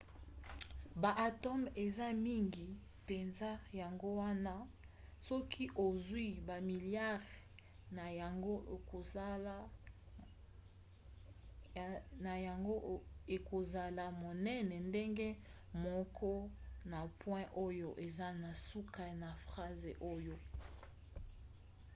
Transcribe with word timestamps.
baatome 1.01 1.65
eza 1.83 2.07
mike 2.25 2.65
mpenza 3.03 3.49
yango 3.81 4.09
wana 4.21 4.53
soki 5.27 5.65
ozwi 5.85 6.27
bamiliare 6.47 7.27
na 12.21 12.33
yango 12.45 12.77
ekozala 13.35 14.03
monene 14.21 14.75
ndenge 14.89 15.27
moko 15.83 16.31
na 16.91 16.99
point 17.21 17.49
oyo 17.65 17.89
eza 18.05 18.27
na 18.43 18.51
suka 18.67 19.03
ya 19.21 19.29
phrase 19.47 19.91
oyo 20.13 20.35